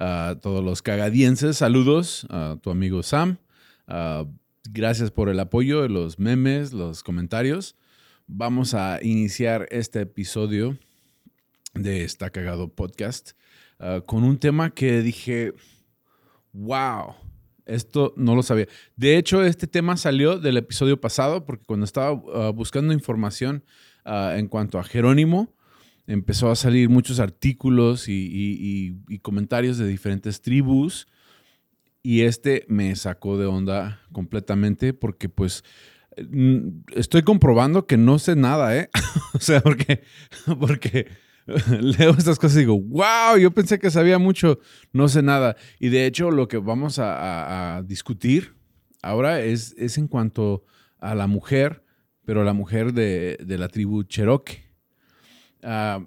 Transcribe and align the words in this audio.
a 0.00 0.36
todos 0.40 0.64
los 0.64 0.82
cagadienses. 0.82 1.58
Saludos 1.58 2.26
a 2.30 2.56
tu 2.60 2.70
amigo 2.70 3.02
Sam. 3.02 3.38
gracias 4.64 5.10
por 5.10 5.28
el 5.28 5.38
apoyo, 5.38 5.86
los 5.86 6.18
memes, 6.18 6.72
los 6.72 7.02
comentarios. 7.02 7.76
Vamos 8.26 8.74
a 8.74 8.98
iniciar 9.02 9.68
este 9.70 10.00
episodio 10.00 10.78
de 11.74 12.02
Está 12.04 12.30
Cagado 12.30 12.68
Podcast 12.68 13.32
con 14.06 14.24
un 14.24 14.38
tema 14.38 14.70
que 14.70 15.02
dije, 15.02 15.52
wow, 16.52 17.14
esto 17.66 18.12
no 18.16 18.34
lo 18.34 18.42
sabía. 18.42 18.66
De 18.96 19.16
hecho, 19.16 19.44
este 19.44 19.66
tema 19.66 19.96
salió 19.96 20.38
del 20.38 20.56
episodio 20.56 21.00
pasado 21.00 21.44
porque 21.44 21.64
cuando 21.64 21.84
estaba 21.84 22.20
ah, 22.34 22.50
buscando 22.50 22.92
información 22.92 23.64
ah, 24.04 24.34
en 24.36 24.48
cuanto 24.48 24.78
a 24.78 24.84
Jerónimo, 24.84 25.54
empezó 26.10 26.50
a 26.50 26.56
salir 26.56 26.88
muchos 26.88 27.20
artículos 27.20 28.06
y, 28.08 28.96
comentarios 29.22 29.78
de 29.78 29.86
diferentes 29.86 30.42
tribus 30.42 31.06
y 32.02 32.22
este 32.22 32.64
me 32.68 32.96
sacó 32.96 33.38
de 33.38 33.46
onda 33.46 34.00
completamente 34.12 34.92
porque 34.92 35.28
pues 35.28 35.62
mm, 36.30 36.80
estoy 36.96 37.22
comprobando 37.22 37.86
que 37.86 37.96
no 37.96 38.18
sé 38.18 38.34
nada, 38.34 38.76
¿eh? 38.76 38.90
o 39.34 39.38
sea, 39.38 39.60
porque, 39.60 40.02
porque 40.58 41.06
leo 41.80 42.10
estas 42.10 42.38
cosas 42.38 42.56
y 42.56 42.60
digo, 42.60 42.80
wow, 42.80 43.36
yo 43.38 43.52
pensé 43.52 43.78
que 43.78 43.90
sabía 43.90 44.18
mucho, 44.18 44.58
no 44.92 45.08
sé 45.08 45.22
nada. 45.22 45.56
Y 45.78 45.90
de 45.90 46.06
hecho 46.06 46.32
lo 46.32 46.48
que 46.48 46.56
vamos 46.56 46.98
a, 46.98 47.82
discutir 47.86 48.54
ahora 49.00 49.42
es, 49.42 49.74
es, 49.78 49.96
en 49.96 50.08
cuanto 50.08 50.64
a 50.98 51.14
la 51.14 51.28
mujer, 51.28 51.84
pero 52.24 52.42
la 52.42 52.52
mujer 52.52 52.94
de, 52.94 53.38
de 53.44 53.58
la 53.58 53.68
tribu 53.68 54.02
Cherokee. 54.02 54.69
Ah, 55.62 56.04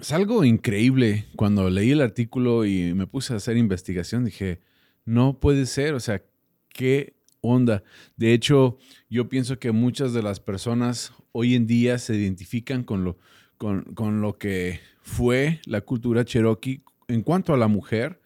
es 0.00 0.12
algo 0.12 0.44
increíble. 0.44 1.26
Cuando 1.36 1.70
leí 1.70 1.92
el 1.92 2.00
artículo 2.00 2.64
y 2.64 2.94
me 2.94 3.06
puse 3.06 3.32
a 3.32 3.36
hacer 3.36 3.56
investigación, 3.56 4.24
dije, 4.24 4.60
no 5.04 5.38
puede 5.40 5.66
ser, 5.66 5.94
o 5.94 6.00
sea, 6.00 6.22
qué 6.68 7.14
onda. 7.40 7.82
De 8.16 8.32
hecho, 8.32 8.78
yo 9.08 9.28
pienso 9.28 9.58
que 9.58 9.72
muchas 9.72 10.12
de 10.12 10.22
las 10.22 10.40
personas 10.40 11.12
hoy 11.32 11.54
en 11.54 11.66
día 11.66 11.98
se 11.98 12.14
identifican 12.14 12.84
con 12.84 13.04
lo, 13.04 13.18
con, 13.58 14.20
lo 14.20 14.38
que 14.38 14.80
fue 15.00 15.60
la 15.66 15.80
cultura 15.80 16.24
cherokee 16.24 16.82
en 17.08 17.22
cuanto 17.22 17.54
a 17.54 17.56
la 17.56 17.68
mujer, 17.68 18.20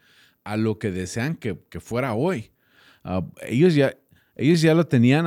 a 0.44 0.56
lo 0.56 0.78
que 0.78 0.90
desean 0.90 1.36
que, 1.36 1.56
fuera 1.80 2.14
hoy. 2.14 2.50
Ah, 3.04 3.24
ellos 3.46 3.74
ya 3.74 3.94
ellos 4.40 4.62
ya 4.62 4.74
lo 4.74 4.86
tenían, 4.86 5.26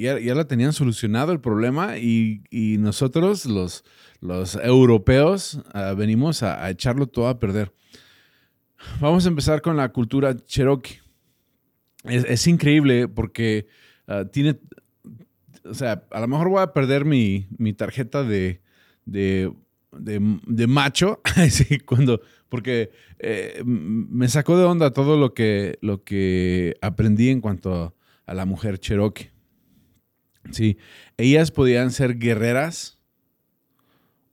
ya, 0.00 0.18
ya 0.18 0.34
lo 0.34 0.46
tenían 0.46 0.72
solucionado 0.72 1.32
el 1.32 1.40
problema 1.40 1.98
y, 1.98 2.40
nosotros, 2.78 3.44
los, 3.44 3.84
los 4.20 4.54
europeos, 4.56 5.60
ah, 5.74 5.92
venimos 5.92 6.42
a, 6.42 6.70
echarlo 6.70 7.06
todo 7.06 7.28
a 7.28 7.38
perder. 7.38 7.72
Vamos 9.00 9.26
a 9.26 9.28
empezar 9.28 9.60
con 9.60 9.76
la 9.76 9.90
cultura 9.90 10.34
cherokee. 10.34 11.00
Es, 12.04 12.46
increíble 12.46 13.06
porque 13.06 13.66
ah, 14.06 14.24
tiene, 14.32 14.58
o 15.64 15.74
sea, 15.74 16.06
a 16.10 16.20
lo 16.20 16.28
mejor 16.28 16.48
voy 16.48 16.62
a 16.62 16.72
perder 16.72 17.04
mi, 17.04 17.46
tarjeta 17.76 18.22
de, 18.22 18.62
de, 19.04 20.66
macho, 20.66 21.20
cuando, 21.84 22.22
porque 22.48 22.92
eh, 23.18 23.62
me 23.66 24.26
sacó 24.28 24.56
de 24.56 24.64
onda 24.64 24.94
todo 24.94 25.18
lo 25.18 25.34
que, 25.34 25.78
lo 25.82 26.02
que 26.02 26.76
aprendí 26.80 27.28
en 27.28 27.42
cuanto 27.42 27.94
a 28.26 28.34
la 28.34 28.44
mujer 28.44 28.78
cherokee. 28.78 29.30
Sí, 30.50 30.78
ellas 31.16 31.50
podían 31.50 31.90
ser 31.90 32.18
guerreras 32.18 32.98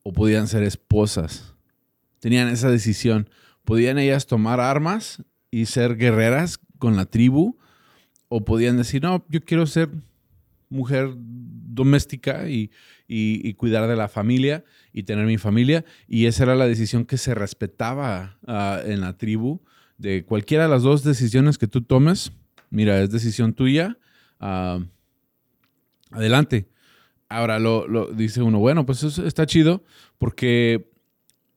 o 0.03 0.13
podían 0.13 0.47
ser 0.47 0.63
esposas. 0.63 1.55
Tenían 2.19 2.49
esa 2.49 2.69
decisión. 2.69 3.29
Podían 3.63 3.97
ellas 3.97 4.27
tomar 4.27 4.59
armas 4.59 5.23
y 5.49 5.65
ser 5.65 5.97
guerreras 5.97 6.59
con 6.79 6.95
la 6.95 7.05
tribu 7.05 7.57
o 8.27 8.43
podían 8.43 8.77
decir, 8.77 9.03
no, 9.03 9.25
yo 9.29 9.43
quiero 9.43 9.65
ser 9.67 9.89
mujer 10.69 11.13
doméstica 11.17 12.49
y, 12.49 12.71
cuidar 13.57 13.87
de 13.87 13.95
la 13.95 14.07
familia 14.07 14.63
y 14.93 15.03
tener 15.03 15.25
mi 15.25 15.37
familia. 15.37 15.85
Y 16.07 16.25
esa 16.25 16.43
era 16.43 16.55
la 16.55 16.67
decisión 16.67 17.05
que 17.05 17.17
se 17.17 17.35
respetaba 17.35 18.39
ah, 18.47 18.81
en 18.85 19.01
la 19.01 19.17
tribu. 19.17 19.61
De 19.97 20.23
cualquiera 20.23 20.63
de 20.63 20.69
las 20.69 20.81
dos 20.81 21.03
decisiones 21.03 21.57
que 21.57 21.67
tú 21.67 21.81
tomes, 21.81 22.31
mira, 22.71 22.99
es 23.01 23.11
decisión 23.11 23.53
tuya, 23.53 23.99
ah, 24.39 24.79
adelante. 26.09 26.67
Ahora 27.29 27.59
lo, 27.59 28.07
dice 28.13 28.41
uno, 28.41 28.59
bueno, 28.59 28.85
pues 28.85 29.03
eso 29.03 29.25
está 29.25 29.45
chido 29.45 29.83
porque 30.17 30.91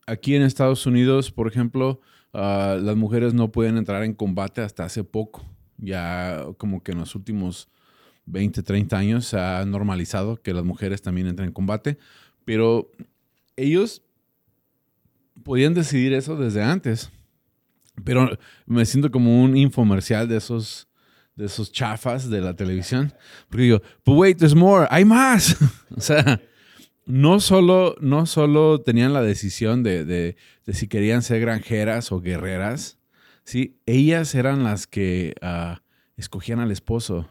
aquí 0.07 0.37
en 0.37 0.43
Estados 0.43 0.87
Unidos, 0.87 1.33
por 1.33 1.49
ejemplo, 1.49 2.01
ah, 2.35 2.77
las 2.81 2.97
mujeres 2.97 3.33
no 3.33 3.51
pueden 3.51 3.79
entrar 3.79 4.05
en 4.05 4.13
combate 4.15 4.61
hasta 4.61 4.85
hace 4.85 5.03
poco. 5.03 5.43
Ya 5.79 6.45
como 6.59 6.83
que 6.83 6.93
en 6.93 6.99
los 6.99 7.15
últimos 7.15 7.69
20, 8.27 8.63
30 8.63 8.97
años 8.97 9.27
se 9.27 9.39
ha 9.39 9.65
normalizado 9.65 10.37
que 10.37 10.55
las 10.55 10.65
mujeres 10.65 11.03
también 11.03 11.27
entren 11.27 11.49
en 11.49 11.53
combate, 11.53 11.99
pero 12.45 12.91
ellos 13.57 14.03
podían 15.43 15.75
decidir 15.75 16.13
eso 16.13 16.37
desde 16.37 16.63
antes. 16.63 17.11
Pero 18.05 18.39
me 18.67 18.85
siento 18.87 19.11
como 19.11 19.43
un 19.43 19.57
infomercial 19.57 20.29
de 20.29 20.37
esos 20.37 20.89
de 21.37 21.47
esos 21.47 21.73
chafas 21.73 22.31
de 22.31 22.41
la 22.41 22.55
televisión. 22.55 23.13
Porque 23.49 23.65
digo, 23.65 23.83
but 24.05 24.17
wait, 24.17 24.39
there's 24.39 24.55
more, 24.55 24.87
hay 24.91 25.05
más. 25.05 25.57
o 25.97 26.01
sea, 26.01 26.41
no 27.07 27.41
solo, 27.41 27.97
no 28.01 28.27
solo 28.27 28.81
tenían 28.81 29.13
la 29.13 29.23
decisión 29.23 29.83
de, 29.83 30.05
de, 30.05 30.37
si 30.73 30.89
querían 30.89 31.23
ser 31.23 31.41
granjeras 31.41 32.13
o 32.13 32.21
guerreras, 32.21 32.99
¿sí? 33.45 33.79
ellas 33.87 34.35
eran 34.35 34.65
las 34.65 34.87
que 34.87 35.35
uh, 35.43 35.79
escogían 36.17 36.61
al 36.61 36.71
esposo. 36.71 37.29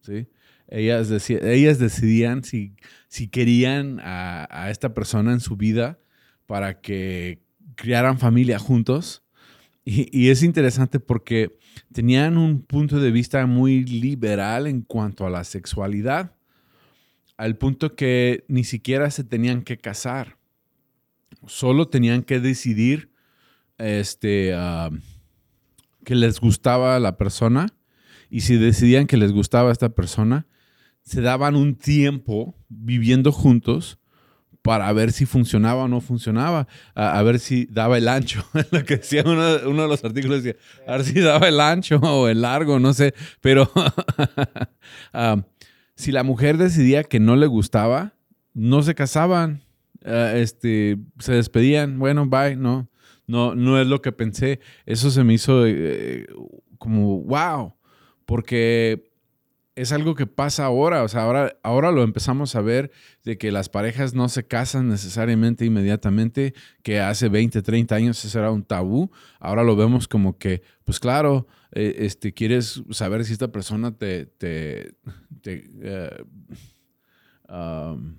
¿sí? 0.00 0.28
Ellas, 0.68 1.10
ellas 1.30 1.78
decidían 1.78 2.42
si, 2.42 2.74
si 3.08 3.28
querían 3.28 4.00
a, 4.00 4.46
a 4.50 4.70
esta 4.70 4.94
persona 4.94 5.32
en 5.32 5.40
su 5.40 5.56
vida 5.56 5.98
para 6.46 6.80
que 6.80 7.42
criaran 7.74 8.18
familia 8.18 8.58
juntos 8.58 9.25
y, 9.88 10.30
es 10.30 10.42
interesante 10.42 10.98
porque 10.98 11.56
tenían 11.92 12.38
un 12.38 12.62
punto 12.62 12.98
de 12.98 13.12
vista 13.12 13.46
muy 13.46 13.84
liberal 13.84 14.66
en 14.66 14.82
cuanto 14.82 15.24
a 15.24 15.30
la 15.30 15.44
sexualidad, 15.44 16.34
al 17.36 17.56
punto 17.56 17.94
que 17.94 18.44
ni 18.48 18.64
siquiera 18.64 19.12
se 19.12 19.22
tenían 19.22 19.62
que 19.62 19.78
casar, 19.78 20.38
solo 21.46 21.86
tenían 21.86 22.24
que 22.24 22.40
decidir 22.40 23.12
este, 23.78 24.54
ah, 24.54 24.90
que 26.04 26.16
les 26.16 26.40
gustaba 26.40 26.98
la 26.98 27.16
persona 27.16 27.68
y 28.28 28.40
si 28.40 28.56
decidían 28.56 29.06
que 29.06 29.16
les 29.16 29.30
gustaba 29.30 29.70
esta 29.70 29.90
persona, 29.90 30.48
se 31.02 31.20
daban 31.20 31.54
un 31.54 31.76
tiempo 31.76 32.56
viviendo 32.68 33.30
juntos 33.30 34.00
para 34.66 34.92
ver 34.92 35.12
si 35.12 35.26
funcionaba 35.26 35.84
o 35.84 35.88
no 35.88 36.00
funcionaba, 36.00 36.66
a, 36.96 37.22
ver 37.22 37.38
si 37.38 37.66
daba 37.66 37.98
el 37.98 38.08
ancho, 38.08 38.44
lo 38.72 38.84
que 38.84 38.96
decía 38.96 39.22
uno, 39.24 39.44
de 39.44 39.88
los 39.88 40.04
artículos, 40.04 40.42
decía, 40.42 40.60
a 40.88 40.96
ver 40.96 41.04
si 41.04 41.20
daba 41.20 41.46
el 41.46 41.60
ancho 41.60 41.98
o 42.02 42.26
el 42.26 42.42
largo, 42.42 42.80
no 42.80 42.92
sé, 42.92 43.14
pero 43.40 43.70
ah, 45.12 45.40
si 45.94 46.10
la 46.10 46.24
mujer 46.24 46.56
decidía 46.56 47.04
que 47.04 47.20
no 47.20 47.36
le 47.36 47.46
gustaba, 47.46 48.14
no 48.54 48.82
se 48.82 48.96
casaban, 48.96 49.62
ah, 50.04 50.32
este, 50.34 50.98
se 51.20 51.34
despedían, 51.34 52.00
bueno, 52.00 52.26
bye, 52.26 52.56
no, 52.56 52.90
no, 53.28 53.54
no 53.54 53.80
es 53.80 53.86
lo 53.86 54.02
que 54.02 54.10
pensé, 54.10 54.58
eso 54.84 55.12
se 55.12 55.22
me 55.22 55.34
hizo 55.34 55.64
eh, 55.64 56.26
como, 56.78 57.20
wow, 57.20 57.76
porque 58.24 59.12
es 59.76 59.92
algo 59.92 60.14
que 60.14 60.26
pasa 60.26 60.64
ahora, 60.64 61.02
o 61.02 61.08
sea, 61.08 61.22
ahora, 61.22 61.58
ahora 61.62 61.92
lo 61.92 62.02
empezamos 62.02 62.56
a 62.56 62.62
ver 62.62 62.90
de 63.24 63.36
que 63.36 63.52
las 63.52 63.68
parejas 63.68 64.14
no 64.14 64.28
se 64.30 64.46
casan 64.46 64.88
necesariamente 64.88 65.66
inmediatamente, 65.66 66.54
que 66.82 67.00
hace 67.00 67.28
20, 67.28 67.60
30 67.60 67.94
años 67.94 68.24
eso 68.24 68.38
era 68.38 68.50
un 68.50 68.64
tabú, 68.64 69.10
ahora 69.38 69.62
lo 69.62 69.76
vemos 69.76 70.08
como 70.08 70.38
que, 70.38 70.62
pues 70.84 70.98
claro, 70.98 71.46
eh, 71.72 71.94
este, 71.98 72.32
quieres 72.32 72.82
saber 72.90 73.26
si 73.26 73.34
esta 73.34 73.52
persona 73.52 73.94
te, 73.94 74.24
te, 74.24 74.94
eh, 75.44 76.24
um, 77.50 78.16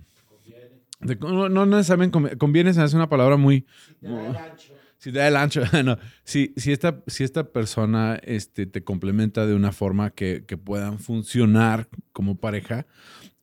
no, 1.20 1.66
necesariamente 1.66 2.38
conviene, 2.38 2.70
es 2.70 2.94
una 2.94 3.10
palabra 3.10 3.36
muy... 3.36 3.66
si 3.88 3.96
te 3.96 4.08
da 4.08 4.28
el 4.28 4.36
ancho, 4.36 4.74
no, 5.84 5.98
si, 6.24 6.54
si, 6.58 6.72
esta, 6.72 7.04
si 7.08 7.24
esta 7.24 7.52
persona 7.52 8.20
este, 8.24 8.66
te 8.66 8.84
complementa 8.84 9.46
de 9.46 9.56
una 9.56 9.72
forma 9.72 10.10
que, 10.10 10.44
que 10.48 10.58
puedan 10.58 11.00
funcionar 11.00 11.88
como 12.14 12.38
pareja, 12.38 12.86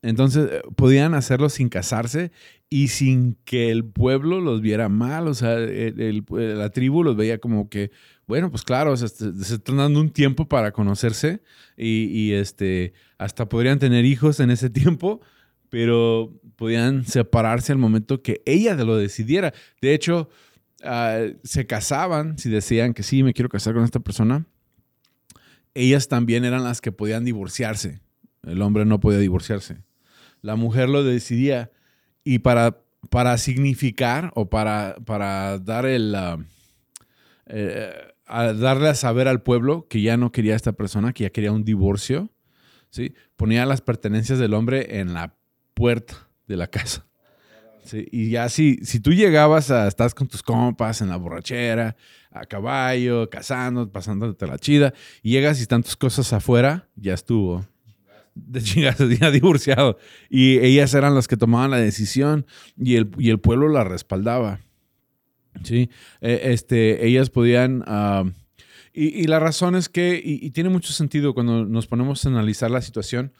entonces 0.04 0.50
eh, 0.52 0.62
podían 0.76 1.14
hacerlo 1.14 1.48
sin 1.48 1.70
casarse 1.70 2.30
y 2.68 2.88
sin 2.88 3.36
que 3.44 3.70
el 3.70 3.84
pueblo 3.84 4.40
los 4.40 4.60
viera 4.60 4.88
mal. 4.88 5.28
O 5.28 5.34
sea, 5.34 5.54
el, 5.54 6.24
la 6.28 6.70
tribu 6.70 7.02
los 7.02 7.16
veía 7.16 7.38
como 7.38 7.70
que, 7.70 7.90
bueno, 8.26 8.50
pues 8.50 8.64
claro, 8.64 8.96
se, 8.96 9.06
están 9.06 9.78
dando 9.78 10.00
un 10.00 10.10
tiempo 10.10 10.46
para 10.46 10.72
conocerse 10.72 11.40
y, 11.76 12.32
este, 12.32 12.92
hasta 13.16 13.48
podrían 13.48 13.78
tener 13.78 14.04
hijos 14.04 14.40
en 14.40 14.50
ese 14.50 14.68
tiempo, 14.70 15.20
pero 15.70 16.38
podían 16.56 17.04
separarse 17.06 17.72
al 17.72 17.78
momento 17.78 18.22
que 18.22 18.42
ella 18.44 18.74
lo 18.74 18.96
decidiera. 18.96 19.54
De 19.80 19.94
hecho, 19.94 20.28
ah, 20.82 21.20
se 21.42 21.66
casaban 21.66 22.38
si 22.38 22.50
decían 22.50 22.94
que 22.94 23.02
sí, 23.02 23.22
me 23.22 23.34
quiero 23.34 23.48
casar 23.48 23.74
con 23.74 23.84
esta 23.84 24.00
persona. 24.00 24.46
Ellas 25.74 26.08
también 26.08 26.44
eran 26.44 26.64
las 26.64 26.80
que 26.80 26.92
podían 26.92 27.24
divorciarse. 27.24 28.00
El 28.42 28.62
hombre 28.62 28.84
no 28.84 29.00
podía 29.00 29.18
divorciarse 29.18 29.78
la 30.44 30.56
mujer 30.56 30.90
lo 30.90 31.02
decidía. 31.02 31.72
Y 32.22 32.40
para, 32.40 32.82
para 33.10 33.36
significar 33.38 34.30
o 34.34 34.50
para, 34.50 34.96
para 35.04 35.58
dar 35.58 35.86
el, 35.86 36.14
ah, 36.14 36.38
eh, 37.46 37.92
darle 38.26 38.88
a 38.88 38.94
saber 38.94 39.26
al 39.26 39.42
pueblo 39.42 39.88
que 39.88 40.02
ya 40.02 40.16
no 40.16 40.32
quería 40.32 40.52
a 40.52 40.56
esta 40.56 40.72
persona, 40.72 41.12
que 41.12 41.24
ya 41.24 41.30
quería 41.30 41.50
un 41.50 41.64
divorcio, 41.64 42.30
¿sí? 42.90 43.14
ponía 43.36 43.66
las 43.66 43.80
pertenencias 43.80 44.38
del 44.38 44.54
hombre 44.54 45.00
en 45.00 45.14
la 45.14 45.34
puerta 45.72 46.28
de 46.46 46.56
la 46.56 46.66
casa. 46.66 47.06
Y 47.92 48.30
ya 48.30 48.48
si, 48.48 48.78
si 48.82 49.00
tú 49.00 49.12
llegabas 49.12 49.70
a, 49.70 49.86
estás 49.88 50.14
con 50.14 50.28
tus 50.28 50.42
compas 50.42 51.00
en 51.00 51.08
la 51.08 51.16
borrachera, 51.16 51.96
a 52.30 52.46
caballo, 52.46 53.28
cazando, 53.30 53.90
pasándote 53.90 54.46
la 54.46 54.58
chida, 54.58 54.94
y 55.22 55.32
llegas 55.32 55.58
y 55.58 55.62
están 55.62 55.82
tus 55.82 55.96
cosas 55.96 56.32
afuera, 56.32 56.88
ya 56.96 57.14
estuvo 57.14 57.64
de 58.34 58.62
chingazo, 58.62 59.08
ya 59.20 59.30
divorciado. 59.30 59.98
Y 60.28 60.58
ellas 60.58 60.94
eran 60.94 61.14
las 61.14 61.28
que 61.28 61.36
tomaban 61.36 61.70
la 61.70 61.78
decisión 61.78 62.46
y 62.76 62.96
el, 62.96 63.10
y 63.18 63.30
el 63.30 63.38
pueblo 63.38 63.68
la 63.68 63.84
respaldaba. 63.84 64.60
Sí, 65.62 65.90
e, 66.20 66.52
este, 66.52 67.06
ellas 67.06 67.30
podían... 67.30 67.84
Ah, 67.86 68.24
y, 68.96 69.26
la 69.26 69.40
razón 69.40 69.74
es 69.74 69.88
que, 69.88 70.20
y, 70.24 70.50
tiene 70.50 70.70
mucho 70.70 70.92
sentido 70.92 71.34
cuando 71.34 71.64
nos 71.64 71.88
ponemos 71.88 72.24
a 72.24 72.28
analizar 72.28 72.70
la 72.70 72.80
situación, 72.80 73.32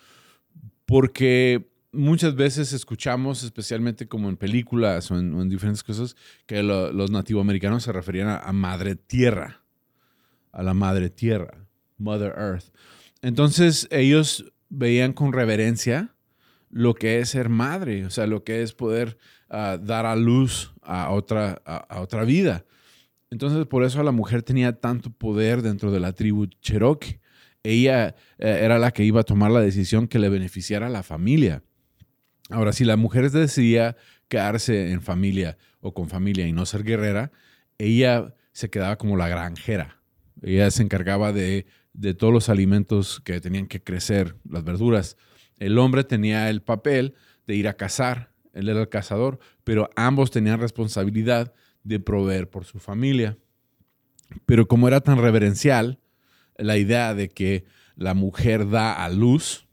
porque 0.85 1.69
muchas 1.95 2.35
veces 2.35 2.73
escuchamos, 2.73 3.43
especialmente 3.43 4.07
como 4.09 4.29
en 4.29 4.37
películas 4.37 5.11
o 5.11 5.19
en, 5.19 5.49
diferentes 5.49 5.83
cosas, 5.83 6.17
que 6.47 6.63
los 6.63 7.11
nativoamericanos 7.11 7.85
se 7.85 7.93
referían 7.93 8.29
a, 8.29 8.39
a 8.39 8.53
madre 8.53 8.97
tierra, 8.97 9.63
a 10.53 10.63
la 10.63 10.75
madre 10.75 11.11
tierra, 11.11 11.67
Mother 11.99 12.35
Earth. 12.37 12.75
Entonces 13.23 13.89
ellos 13.91 14.53
veían 14.69 15.13
con 15.13 15.33
reverencia 15.33 16.15
lo 16.75 16.95
que 16.95 17.21
es 17.21 17.31
ser 17.31 17.49
madre, 17.49 18.05
o 18.05 18.11
sea, 18.11 18.27
lo 18.27 18.43
que 18.43 18.63
es 18.63 18.73
poder 18.73 19.17
ah, 19.49 19.79
dar 19.81 20.07
a 20.07 20.17
luz 20.17 20.75
a 20.83 21.11
otra, 21.11 21.63
a, 21.65 22.01
otra 22.01 22.25
vida. 22.25 22.65
Entonces, 23.31 23.65
por 23.67 23.85
eso 23.85 24.03
la 24.03 24.11
mujer 24.11 24.43
tenía 24.43 24.81
tanto 24.81 25.11
poder 25.11 25.63
dentro 25.63 25.93
de 25.93 26.01
la 26.01 26.13
tribu 26.13 26.47
Cherokee. 26.61 27.21
Ella 27.63 28.17
eh, 28.39 28.61
era 28.63 28.79
la 28.79 28.91
que 28.91 29.05
iba 29.05 29.21
a 29.21 29.25
tomar 29.25 29.53
la 29.53 29.61
decisión 29.61 30.09
que 30.09 30.19
le 30.19 30.29
beneficiara 30.29 30.89
a 30.89 30.91
la 30.91 31.05
familia. 31.05 31.63
Ahora, 32.51 32.73
si 32.73 32.85
la 32.85 32.97
mujer 32.97 33.31
decidía 33.31 33.97
quedarse 34.29 34.91
en 34.91 35.03
familia 35.03 35.57
o 35.81 35.95
con 35.95 36.09
familia 36.09 36.47
y 36.47 36.53
no 36.53 36.67
ser 36.67 36.85
guerrera, 36.85 37.33
ella 37.79 38.35
se 38.53 38.71
quedaba 38.71 38.97
como 38.97 39.17
la 39.17 39.29
granjera. 39.29 40.01
Ella 40.43 40.71
se 40.71 40.83
encargaba 40.83 41.33
de 41.33 41.67
de 41.95 42.13
todos 42.13 42.33
los 42.33 42.49
alimentos 42.49 43.21
que 43.21 43.41
tenían 43.41 43.67
que 43.67 43.83
crecer, 43.83 44.37
las 44.49 44.65
verduras. 44.65 45.17
El 45.59 45.79
hombre 45.79 46.05
tenía 46.05 46.51
el 46.51 46.61
papel 46.61 47.15
de 47.47 47.55
ir 47.55 47.69
a 47.69 47.77
cazar, 47.77 48.33
él 48.53 48.69
era 48.69 48.81
el 48.81 48.89
cazador, 48.89 49.39
pero 49.63 49.89
ambos 49.97 50.31
tenían 50.31 50.61
responsabilidad 50.61 51.55
de 51.85 52.01
proveer 52.01 52.51
por 52.51 52.65
su 52.65 52.79
familia. 52.79 53.39
Pero 54.45 54.67
como 54.67 54.89
era 54.89 55.01
tan 55.01 55.19
reverencial 55.19 56.01
la 56.59 56.77
idea 56.77 57.15
de 57.15 57.29
que 57.29 57.65
la 57.97 58.15
mujer 58.15 58.69
da 58.69 59.05
a 59.05 59.09
luz, 59.09 59.64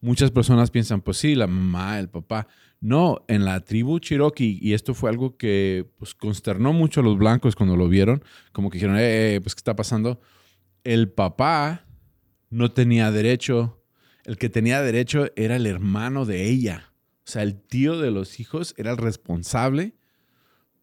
muchas 0.00 0.30
personas 0.30 0.70
piensan, 0.70 1.00
pues 1.00 1.16
sí, 1.16 1.34
la 1.34 1.46
mamá, 1.46 1.98
el 1.98 2.08
papá. 2.08 2.48
No, 2.80 3.24
en 3.28 3.44
la 3.44 3.60
tribu 3.60 3.98
Cherokee, 3.98 4.58
y 4.60 4.72
esto 4.72 4.94
fue 4.94 5.10
algo 5.10 5.36
que 5.36 5.90
pues, 5.98 6.14
consternó 6.14 6.72
mucho 6.72 7.00
a 7.00 7.04
los 7.04 7.18
blancos 7.18 7.54
cuando 7.54 7.76
lo 7.76 7.88
vieron, 7.88 8.24
como 8.52 8.70
que 8.70 8.76
dijeron, 8.76 8.96
eh, 8.96 9.34
eh 9.34 9.40
pues 9.40 9.54
¿qué 9.54 9.60
está 9.60 9.76
pasando? 9.76 10.20
el 10.84 11.10
papá 11.10 11.86
no 12.48 12.72
tenía 12.72 13.10
derecho, 13.10 13.82
el 14.24 14.36
que 14.36 14.48
tenía 14.48 14.82
derecho 14.82 15.28
era 15.36 15.56
el 15.56 15.66
hermano 15.66 16.24
de 16.24 16.48
ella. 16.48 16.92
O 17.26 17.30
sea, 17.30 17.42
el 17.42 17.60
tío 17.60 17.98
de 17.98 18.10
los 18.10 18.40
hijos 18.40 18.74
era 18.76 18.90
el 18.90 18.96
responsable 18.96 19.94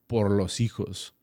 por 0.06 0.32
los 0.32 0.62
hijos, 0.62 1.16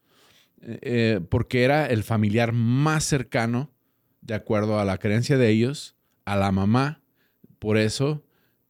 eh, 0.61 1.21
porque 1.31 1.65
era 1.65 1.87
el 1.87 2.03
familiar 2.03 2.53
más 2.53 3.05
cercano, 3.05 3.73
de 4.21 4.35
acuerdo 4.35 4.79
a 4.79 4.85
la 4.85 4.99
creencia 4.99 5.39
de 5.39 5.49
ellos, 5.51 5.97
a 6.25 6.37
la 6.37 6.51
mamá. 6.53 7.03
Por 7.65 7.79
eso 7.79 8.23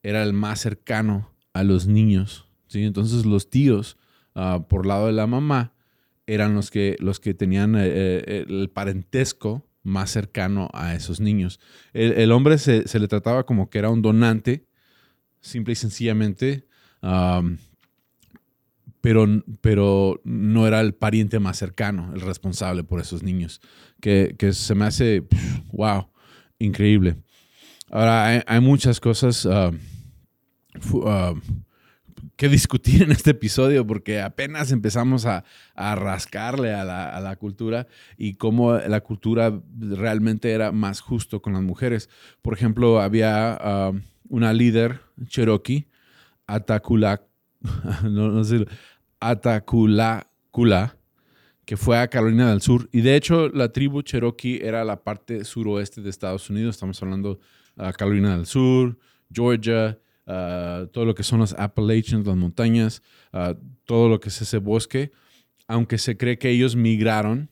era 0.05 0.23
el 0.23 0.33
más 0.33 0.61
cercano 0.61 1.33
a 1.53 1.65
los 1.65 1.89
niños. 1.89 2.47
¿sí? 2.69 2.85
Entonces 2.85 3.27
los 3.27 3.51
tíos, 3.51 3.97
uh, 4.37 4.63
por 4.69 4.87
lado 4.87 5.09
de 5.09 5.13
la 5.13 5.27
mamá, 5.27 5.75
eran 6.29 6.55
los 6.55 6.71
que, 6.71 6.97
los 7.01 7.19
que 7.19 7.35
tenían 7.35 7.75
eh, 7.77 8.45
el 8.49 8.71
parentesco 8.71 9.67
más 9.83 10.13
cercano 10.13 10.69
a 10.73 10.95
esos 10.95 11.19
niños. 11.19 11.59
El, 11.93 12.31
hombre 12.31 12.57
se, 12.57 12.85
le 12.97 13.09
trataba 13.09 13.45
como 13.47 13.69
que 13.69 13.79
era 13.79 13.91
un 13.91 14.01
donante, 14.01 14.65
simple 15.41 15.73
y 15.73 15.77
sencillamente, 15.77 16.69
pero, 19.01 19.27
pero 19.61 20.21
no 20.23 20.69
era 20.69 20.81
el 20.81 20.95
pariente 20.95 21.41
más 21.41 21.59
cercano, 21.59 22.13
el 22.15 22.21
responsable 22.21 22.85
por 22.85 23.01
esos 23.01 23.25
niños, 23.25 23.61
que, 24.01 24.37
se 24.53 24.75
me 24.77 24.85
hace, 24.85 25.25
wow, 25.73 26.07
increíble. 26.61 27.17
Ahora, 27.95 28.43
hay, 28.45 28.61
muchas 28.61 28.99
cosas 28.99 29.49
que 32.35 32.49
discutir 32.49 33.05
en 33.05 33.13
este 33.13 33.31
episodio 33.31 33.87
porque 33.87 34.21
apenas 34.21 34.73
empezamos 34.73 35.27
a, 35.27 35.45
rascarle 35.77 36.75
a 36.75 36.83
la, 36.85 37.37
cultura 37.37 37.87
y 38.19 38.35
cómo 38.35 38.73
la 38.75 39.01
cultura 39.01 39.61
realmente 39.79 40.51
era 40.51 40.73
más 40.73 41.01
justo 41.01 41.41
con 41.41 41.53
las 41.53 41.63
mujeres. 41.63 42.11
Por 42.43 42.55
ejemplo, 42.55 43.01
había 43.01 43.57
ah, 43.61 43.93
una 44.29 44.53
líder 44.53 44.99
cherokee, 45.29 45.87
Atacula, 46.49 47.23
no, 48.03 48.43
que 51.65 51.77
fue 51.77 51.99
a 51.99 52.09
Carolina 52.09 52.51
del 52.51 52.61
Sur. 52.61 52.89
Y 52.91 53.03
de 53.03 53.15
hecho, 53.15 53.51
la 53.51 53.69
tribu 53.69 54.03
cherokee 54.03 54.59
era 54.65 54.83
la 54.83 55.05
parte 55.05 55.45
suroeste 55.45 56.01
de 56.01 56.11
Estados 56.11 56.51
Unidos. 56.51 56.75
Estamos 56.75 57.01
hablando 57.01 57.39
Carolina 57.97 58.37
del 58.37 58.47
Sur, 58.47 58.99
Georgia, 59.33 59.99
Ah, 60.27 60.87
todo 60.93 61.05
lo 61.05 61.15
que 61.15 61.23
son 61.23 61.41
los 61.41 61.53
Appalachians, 61.55 62.27
las 62.27 62.37
montañas, 62.37 63.03
ah, 63.33 63.57
todo 63.85 64.09
lo 64.09 64.21
que 64.21 64.31
es 64.31 64.41
ese 64.41 64.59
bosque, 64.59 65.13
aunque 65.67 65.99
se 65.99 66.17
cree 66.17 66.39
que 66.39 66.51
ellos 66.51 66.77
migraron 66.77 67.51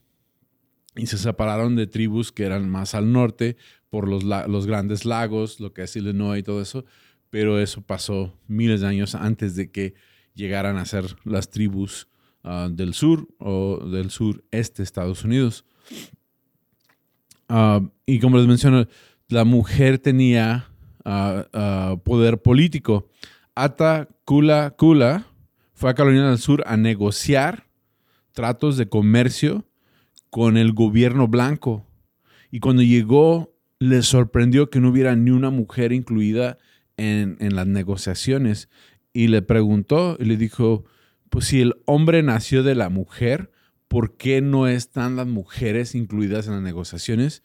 y 0.96 1.06
se 1.06 1.18
separaron 1.18 1.76
de 1.76 1.86
tribus 1.86 2.32
que 2.32 2.44
eran 2.44 2.68
más 2.68 2.94
al 2.94 3.12
norte 3.12 3.56
por 3.90 4.08
los, 4.08 4.66
grandes 4.66 5.04
lagos, 5.04 5.60
lo 5.60 5.74
que 5.74 5.82
es 5.82 5.96
Illinois 5.96 6.40
y 6.40 6.42
todo 6.42 6.62
eso, 6.62 6.86
pero 7.28 7.58
eso 7.58 7.82
pasó 7.82 8.38
miles 8.46 8.80
de 8.80 8.86
años 8.86 9.14
antes 9.14 9.54
de 9.54 9.70
que 9.70 9.94
llegaran 10.34 10.78
a 10.78 10.86
ser 10.86 11.04
las 11.24 11.50
tribus 11.50 12.08
ah, 12.42 12.68
del 12.72 12.94
sur 12.94 13.28
o 13.38 13.86
del 13.86 14.10
sureste 14.10 14.78
de 14.78 14.84
Estados 14.84 15.24
Unidos. 15.24 15.66
y 18.06 18.18
como 18.18 18.38
les 18.38 18.46
menciono, 18.46 18.86
la 19.32 19.44
mujer 19.44 19.98
tenía 19.98 20.68
poder 22.04 22.42
político. 22.42 23.08
Ata 23.54 24.08
Kula 24.24 24.74
Kula 24.76 25.26
fue 25.74 25.90
a 25.90 25.94
Carolina 25.94 26.28
del 26.28 26.38
Sur 26.38 26.62
a 26.66 26.76
negociar 26.76 27.66
tratos 28.32 28.76
de 28.76 28.88
comercio 28.88 29.66
con 30.30 30.56
el 30.56 30.72
gobierno 30.72 31.28
blanco. 31.28 31.86
Y 32.50 32.60
cuando 32.60 32.82
llegó, 32.82 33.56
le 33.78 34.02
sorprendió 34.02 34.70
que 34.70 34.80
no 34.80 34.90
hubiera 34.90 35.16
ni 35.16 35.30
una 35.30 35.50
mujer 35.50 35.92
incluida 35.92 36.58
en, 36.96 37.36
en 37.40 37.56
las 37.56 37.66
negociaciones. 37.66 38.68
Y 39.12 39.28
le 39.28 39.42
preguntó 39.42 40.16
y 40.20 40.24
le 40.26 40.36
dijo, 40.36 40.84
pues 41.30 41.46
si 41.46 41.60
el 41.60 41.74
hombre 41.86 42.22
nació 42.22 42.62
de 42.62 42.74
la 42.74 42.90
mujer, 42.90 43.50
¿por 43.88 44.16
qué 44.16 44.40
no 44.40 44.68
están 44.68 45.16
las 45.16 45.26
mujeres 45.26 45.94
incluidas 45.94 46.46
en 46.46 46.54
las 46.54 46.62
negociaciones? 46.62 47.42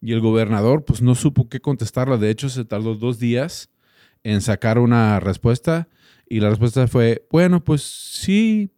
Y 0.00 0.12
el 0.12 0.20
gobernador 0.20 0.84
pues 0.84 1.02
no 1.02 1.14
supo 1.14 1.48
qué 1.48 1.60
contestarla. 1.60 2.16
De 2.16 2.30
hecho, 2.30 2.48
se 2.48 2.64
tardó 2.64 2.94
dos 2.94 3.18
días 3.18 3.70
en 4.22 4.40
sacar 4.40 4.78
una 4.78 5.20
respuesta. 5.20 5.88
Y 6.28 6.40
la 6.40 6.50
respuesta 6.50 6.86
fue, 6.86 7.26
bueno, 7.30 7.64
pues 7.64 7.82
sí, 7.82 8.70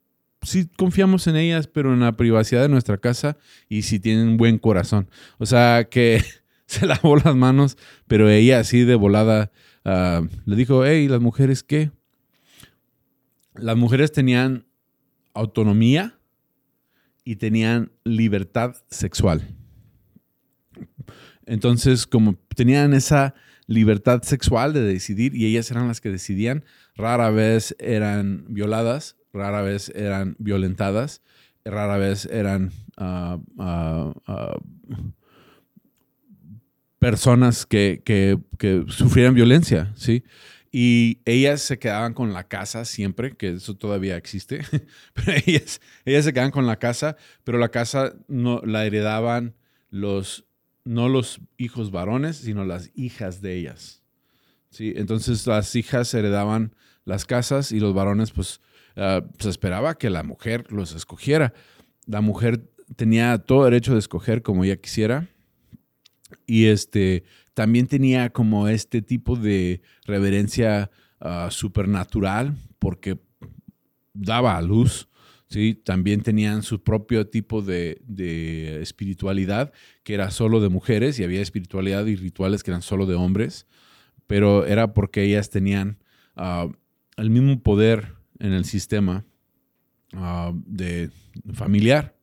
sí 0.42 0.68
confiamos 0.76 1.26
en 1.26 1.36
ellas, 1.36 1.66
pero 1.66 1.92
en 1.92 2.00
la 2.00 2.16
privacidad 2.16 2.62
de 2.62 2.68
nuestra 2.68 2.98
casa 2.98 3.36
y 3.68 3.82
si 3.82 4.00
tienen 4.00 4.36
buen 4.36 4.58
corazón. 4.58 5.08
O 5.38 5.46
sea, 5.46 5.88
que 5.90 6.22
se 6.66 6.86
lavó 6.86 7.16
las 7.16 7.36
manos, 7.36 7.76
pero 8.06 8.28
ella 8.28 8.60
así 8.60 8.84
de 8.84 8.94
volada 8.94 9.52
ah, 9.84 10.22
le 10.44 10.56
dijo, 10.56 10.84
hey, 10.84 11.08
las 11.08 11.20
mujeres 11.20 11.62
qué? 11.62 11.90
Las 13.54 13.76
mujeres 13.76 14.12
tenían 14.12 14.66
autonomía 15.34 16.18
y 17.24 17.36
tenían 17.36 17.92
libertad 18.04 18.76
sexual. 18.88 19.61
Entonces, 21.46 22.06
como 22.06 22.36
tenían 22.54 22.94
esa 22.94 23.34
libertad 23.66 24.22
sexual 24.22 24.72
de 24.72 24.82
decidir 24.82 25.34
y 25.34 25.46
ellas 25.46 25.70
eran 25.70 25.88
las 25.88 26.00
que 26.00 26.10
decidían, 26.10 26.64
rara 26.94 27.30
vez 27.30 27.76
eran 27.78 28.44
violadas, 28.48 29.16
rara 29.32 29.62
vez 29.62 29.90
eran 29.94 30.36
violentadas, 30.38 31.22
rara 31.64 31.96
vez 31.96 32.26
eran 32.26 32.72
ah, 32.96 33.38
ah, 33.58 34.58
personas 36.98 37.66
que, 37.66 38.02
que, 38.04 38.38
que, 38.58 38.84
sufrieran 38.88 39.34
violencia, 39.34 39.92
¿sí? 39.96 40.24
Y 40.70 41.20
ellas 41.26 41.60
se 41.60 41.78
quedaban 41.78 42.14
con 42.14 42.32
la 42.32 42.48
casa 42.48 42.84
siempre, 42.84 43.36
que 43.36 43.50
eso 43.54 43.76
todavía 43.76 44.16
existe, 44.16 44.62
pero 45.12 45.32
ellas, 45.44 45.80
ellas 46.04 46.24
se 46.24 46.32
quedaban 46.32 46.50
con 46.50 46.66
la 46.66 46.78
casa, 46.78 47.16
pero 47.44 47.58
la 47.58 47.70
casa 47.70 48.14
no 48.28 48.62
la 48.64 48.86
heredaban 48.86 49.54
los, 49.90 50.46
no 50.84 51.08
los 51.08 51.40
hijos 51.56 51.90
varones, 51.90 52.36
sino 52.36 52.64
las 52.64 52.90
hijas 52.94 53.40
de 53.40 53.56
ellas. 53.56 54.02
¿sí? 54.70 54.92
Entonces 54.96 55.46
las 55.46 55.74
hijas 55.76 56.12
heredaban 56.14 56.74
las 57.04 57.24
casas 57.24 57.72
y 57.72 57.80
los 57.80 57.94
varones, 57.94 58.30
pues, 58.32 58.60
uh, 58.96 59.26
se 59.38 59.48
esperaba 59.48 59.96
que 59.96 60.10
la 60.10 60.22
mujer 60.22 60.66
los 60.70 60.94
escogiera. 60.94 61.52
La 62.06 62.20
mujer 62.20 62.70
tenía 62.96 63.38
todo 63.38 63.64
derecho 63.64 63.92
de 63.92 63.98
escoger 63.98 64.42
como 64.42 64.64
ella 64.64 64.76
quisiera. 64.76 65.28
Y 66.46 66.66
este, 66.66 67.24
también 67.54 67.86
tenía 67.86 68.30
como 68.30 68.68
este 68.68 69.02
tipo 69.02 69.36
de 69.36 69.82
reverencia 70.04 70.90
uh, 71.20 71.50
supernatural 71.50 72.56
porque 72.78 73.18
daba 74.14 74.56
a 74.56 74.62
luz. 74.62 75.08
¿Sí? 75.52 75.74
También 75.74 76.22
tenían 76.22 76.62
su 76.62 76.82
propio 76.82 77.28
tipo 77.28 77.60
de, 77.60 78.00
de, 78.06 78.80
espiritualidad 78.80 79.72
que 80.02 80.14
era 80.14 80.30
solo 80.30 80.60
de 80.60 80.70
mujeres 80.70 81.18
y 81.18 81.24
había 81.24 81.42
espiritualidad 81.42 82.06
y 82.06 82.16
rituales 82.16 82.62
que 82.62 82.70
eran 82.70 82.80
solo 82.80 83.04
de 83.04 83.16
hombres, 83.16 83.66
pero 84.26 84.64
era 84.64 84.94
porque 84.94 85.22
ellas 85.22 85.50
tenían 85.50 85.98
uh, 86.36 86.72
el 87.18 87.28
mismo 87.28 87.62
poder 87.62 88.14
en 88.38 88.54
el 88.54 88.64
sistema 88.64 89.26
uh, 90.14 90.52
de 90.64 91.10
familiar. 91.52 92.16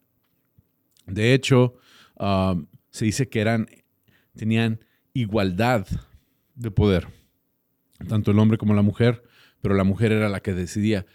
De 1.06 1.36
hecho, 1.36 1.76
uh, 2.20 2.66
se 2.90 3.06
dice 3.06 3.30
que 3.30 3.42
eran, 3.42 3.68
tenían 4.36 4.84
igualdad 5.14 5.86
de 6.56 6.72
poder, 6.72 7.08
tanto 8.08 8.32
el 8.32 8.40
hombre 8.40 8.58
como 8.58 8.74
la 8.74 8.82
mujer, 8.82 9.22
pero 9.62 9.76
la 9.76 9.84
mujer 9.84 10.14
era 10.14 10.30
la 10.30 10.40
que 10.40 10.54
decidía. 10.54 11.06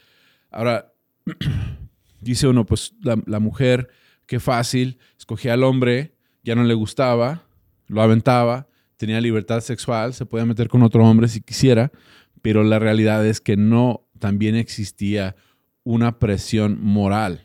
Ahora, 0.51 0.93
dice 2.25 2.49
uno, 2.49 2.67
pues 2.67 2.95
la, 3.01 3.17
la 3.27 3.39
mujer, 3.39 3.89
qué 4.27 4.41
fácil, 4.41 4.99
escogía 5.19 5.53
al 5.55 5.63
hombre, 5.63 6.15
ya 6.43 6.55
no 6.55 6.65
le 6.65 6.75
gustaba, 6.75 7.47
lo 7.87 8.03
aventaba, 8.03 8.69
tenía 8.97 9.21
libertad 9.21 9.61
sexual, 9.61 10.15
se 10.15 10.27
podía 10.27 10.47
meter 10.47 10.69
con 10.69 10.83
otro 10.83 11.05
hombre 11.05 11.29
si 11.29 11.41
quisiera, 11.41 11.93
pero 12.43 12.63
la 12.65 12.79
realidad 12.79 13.25
es 13.27 13.41
que 13.41 13.57
no 13.57 14.07
también 14.19 14.57
existía 14.57 15.37
una 15.83 16.19
presión 16.19 16.79
moral 16.83 17.45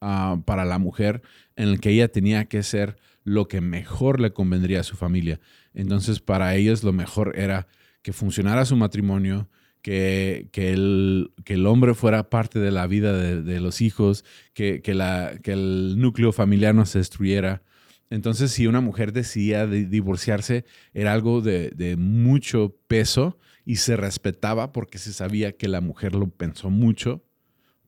uh, 0.00 0.40
para 0.42 0.64
la 0.64 0.78
mujer 0.78 1.22
en 1.56 1.68
el 1.68 1.80
que 1.80 1.90
ella 1.90 2.08
tenía 2.08 2.44
que 2.46 2.62
ser 2.62 2.96
lo 3.24 3.48
que 3.48 3.60
mejor 3.60 4.20
le 4.20 4.32
convendría 4.32 4.80
a 4.80 4.84
su 4.84 4.96
familia. 4.96 5.40
Entonces, 5.74 6.20
para 6.20 6.54
ellos 6.54 6.82
lo 6.82 6.92
mejor 6.92 7.32
era 7.36 7.66
que 8.02 8.12
funcionara 8.12 8.64
su 8.64 8.76
matrimonio, 8.76 9.48
que, 9.88 10.72
el, 10.72 11.32
que 11.44 11.54
el, 11.54 11.66
hombre 11.66 11.94
fuera 11.94 12.28
parte 12.28 12.58
de 12.58 12.70
la 12.70 12.86
vida 12.86 13.16
de, 13.16 13.60
los 13.60 13.80
hijos, 13.80 14.22
que, 14.52 14.82
que, 14.82 14.92
la, 14.92 15.38
que, 15.42 15.52
el 15.52 15.98
núcleo 15.98 16.32
familiar 16.32 16.74
no 16.74 16.84
se 16.84 16.98
destruyera. 16.98 17.62
Entonces, 18.10 18.50
si 18.50 18.66
una 18.66 18.82
mujer 18.82 19.14
decidía 19.14 19.66
de 19.66 19.86
divorciarse, 19.86 20.66
era 20.92 21.14
algo 21.14 21.40
de, 21.40 21.70
de 21.70 21.96
mucho 21.96 22.76
peso 22.86 23.38
y 23.64 23.76
se 23.76 23.96
respetaba 23.96 24.72
porque 24.72 24.98
se 24.98 25.14
sabía 25.14 25.52
que 25.52 25.68
la 25.68 25.80
mujer 25.80 26.14
lo 26.14 26.28
pensó 26.28 26.68
mucho 26.68 27.24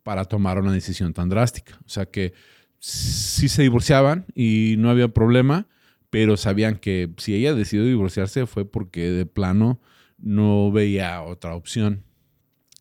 para 0.02 0.24
tomar 0.24 0.58
una 0.58 0.72
decisión 0.72 1.12
tan 1.12 1.28
drástica. 1.28 1.78
O 1.84 1.88
sea 1.88 2.06
que 2.06 2.32
sí 2.78 3.50
se 3.50 3.60
divorciaban 3.60 4.24
y 4.34 4.76
no 4.78 4.88
había 4.88 5.08
problema, 5.08 5.68
pero 6.08 6.38
sabían 6.38 6.76
que 6.78 7.10
si 7.18 7.34
ella 7.34 7.54
decidió 7.54 7.84
divorciarse 7.84 8.46
fue 8.46 8.64
porque 8.64 9.10
de 9.10 9.26
plano 9.26 9.80
no 10.20 10.70
veía 10.70 11.22
otra 11.22 11.54
opción. 11.54 12.04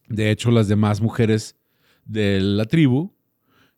De 0.07 0.31
hecho, 0.31 0.51
las 0.51 0.67
demás 0.67 1.01
mujeres 1.01 1.55
de 2.05 2.39
la 2.41 2.65
tribu 2.65 3.15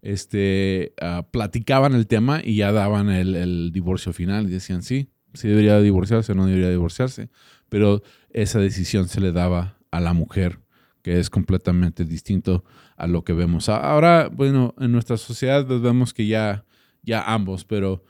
este, 0.01 0.93
uh, 1.01 1.23
platicaban 1.29 1.93
el 1.93 2.07
tema 2.07 2.41
y 2.43 2.55
ya 2.55 2.71
daban 2.71 3.09
el, 3.09 3.71
divorcio 3.71 4.13
final 4.13 4.47
y 4.47 4.51
decían 4.51 4.81
sí, 4.81 5.11
sí 5.33 5.47
debería 5.47 5.79
divorciarse 5.79 6.31
o 6.31 6.35
no 6.35 6.45
debería 6.45 6.69
divorciarse. 6.69 7.29
Pero 7.69 8.01
esa 8.31 8.59
decisión 8.59 9.07
se 9.07 9.21
le 9.21 9.31
daba 9.31 9.77
a 9.91 9.99
la 9.99 10.13
mujer, 10.13 10.59
que 11.01 11.19
es 11.19 11.29
completamente 11.29 12.05
distinto 12.05 12.63
a 12.97 13.07
lo 13.07 13.23
que 13.23 13.33
vemos. 13.33 13.69
Ahora, 13.69 14.29
bueno, 14.31 14.73
en 14.79 14.91
nuestra 14.91 15.17
sociedad 15.17 15.65
vemos 15.65 16.13
que 16.13 16.27
ya, 16.27 16.65
ya 17.01 17.33
ambos, 17.33 17.65
pero 17.65 18.03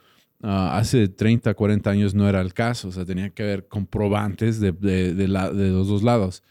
uh, 0.44 0.48
hace 0.48 1.08
30, 1.08 1.54
40 1.54 1.90
años 1.90 2.14
no 2.14 2.28
era 2.28 2.42
el 2.42 2.54
caso, 2.54 2.90
o 2.90 2.92
sea, 2.92 3.06
tenía 3.06 3.30
que 3.30 3.44
haber 3.44 3.68
comprobantes 3.68 4.60
de, 4.60 4.72
de, 4.72 5.28
los 5.28 5.88
dos 5.88 6.04
lados. 6.04 6.44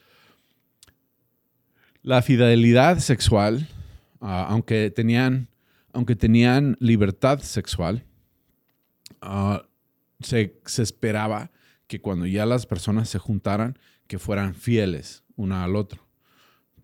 La 2.03 2.23
fidelidad 2.23 2.99
sexual, 2.99 3.69
uh, 4.21 4.27
aunque, 4.27 4.91
tenían, 4.91 5.49
aunque 5.93 6.17
tenían 6.17 6.77
libertad 6.81 7.41
sexual, 7.41 8.05
uh, 9.23 9.59
se, 10.21 10.59
se 10.65 10.83
esperaba 10.83 11.51
que 11.87 12.01
cuando 12.01 12.27
ya 12.27 12.47
las 12.47 12.67
personas 12.67 13.09
se 13.09 13.19
juntaran, 13.19 13.79
que 14.07 14.19
fueran 14.19 14.55
fieles 14.55 15.25
una 15.37 15.65
al 15.65 15.77
otro. 15.77 16.07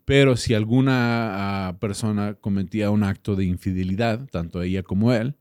Pero 0.05 0.37
si 0.37 0.53
alguna 0.53 1.75
persona 1.81 2.35
cometía 2.35 2.91
un 2.91 3.03
acto 3.03 3.35
de 3.35 3.43
infidelidad, 3.43 4.25
tanto 4.29 4.61
ella 4.61 4.81
como 4.81 5.11
él, 5.11 5.35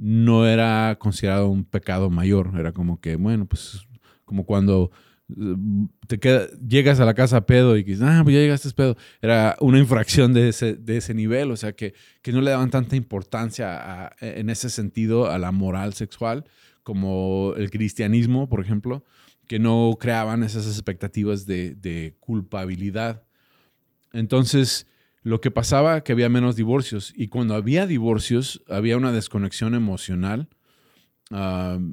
no 0.00 0.46
era 0.46 0.96
considerado 0.98 1.48
un 1.48 1.64
pecado 1.64 2.08
mayor. 2.08 2.52
Era 2.58 2.72
como 2.72 3.00
que, 3.00 3.16
bueno, 3.16 3.44
pues 3.46 3.86
como 4.24 4.46
cuando 4.46 4.90
eh, 5.28 5.56
te 6.06 6.18
queda, 6.18 6.46
llegas 6.66 7.00
a 7.00 7.04
la 7.04 7.12
casa 7.12 7.38
a 7.38 7.46
pedo 7.46 7.76
y 7.76 7.82
dices, 7.82 8.02
ah, 8.02 8.22
pues 8.24 8.34
ya 8.34 8.40
llegaste 8.40 8.68
a 8.70 8.72
pedo. 8.72 8.96
Era 9.20 9.56
una 9.60 9.78
infracción 9.78 10.32
de 10.32 10.48
ese, 10.48 10.74
de 10.74 10.96
ese 10.96 11.12
nivel, 11.12 11.50
o 11.50 11.56
sea, 11.56 11.72
que, 11.72 11.92
que 12.22 12.32
no 12.32 12.40
le 12.40 12.50
daban 12.50 12.70
tanta 12.70 12.96
importancia 12.96 14.06
a, 14.06 14.16
en 14.20 14.48
ese 14.48 14.70
sentido 14.70 15.30
a 15.30 15.38
la 15.38 15.52
moral 15.52 15.92
sexual, 15.92 16.46
como 16.82 17.52
el 17.58 17.70
cristianismo, 17.70 18.48
por 18.48 18.62
ejemplo, 18.62 19.04
que 19.46 19.58
no 19.58 19.98
creaban 20.00 20.42
esas 20.42 20.66
expectativas 20.66 21.44
de, 21.44 21.74
de 21.74 22.16
culpabilidad. 22.20 23.22
Entonces, 24.14 24.86
lo 25.22 25.40
que 25.40 25.50
pasaba 25.50 26.02
que 26.02 26.12
había 26.12 26.28
menos 26.28 26.56
divorcios 26.56 27.12
y 27.14 27.28
cuando 27.28 27.54
había 27.54 27.86
divorcios 27.86 28.62
había 28.68 28.96
una 28.96 29.12
desconexión 29.12 29.74
emocional, 29.74 30.48
uh, 31.30 31.92